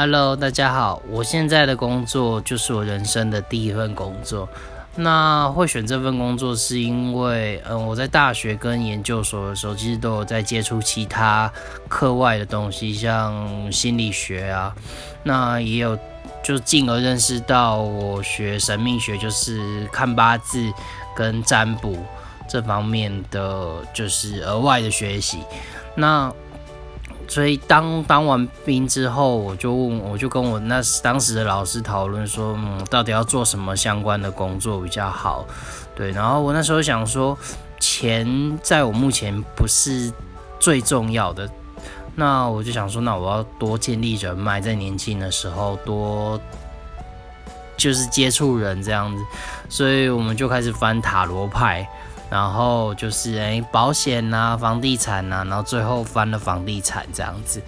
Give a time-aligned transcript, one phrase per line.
[0.00, 4.48] Hello，大家好，我现在的工作就是我人生的第一份工作。
[4.94, 11.52] 那会选这份工作是因为，嗯，我在大学跟研究所的时候，其实都有在接触其他
[11.88, 14.72] 课外的东西，像心理学啊，
[15.24, 15.98] 那也有
[16.44, 20.72] 就进而认识到我学神秘学，就是看八字
[21.16, 21.98] 跟占卜
[22.48, 25.38] 这方面的，就是额外的学习。
[25.96, 26.32] 那
[27.28, 35.46] 所以当当完兵之后，我就问，我就跟我那当时的老师讨论说，嗯，到底要做什么相关的工作比较好？
[35.94, 37.36] 对，然后我那时候想说，
[37.78, 40.10] 钱在我目前不是
[40.58, 41.46] 最重要的，
[42.14, 46.40] 那我就想说，那我要多建立人脉，在年轻的时候多
[47.76, 49.22] 就是接触人这样子，
[49.68, 51.86] 所以我们就开始翻塔罗牌。
[52.30, 57.62] 然后就是诶保险呐、房地产呐，然后最后翻了房地产这样子。